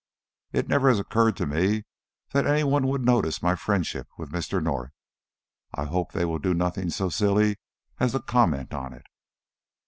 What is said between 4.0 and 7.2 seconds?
with Mr. North. I hope they will do nothing so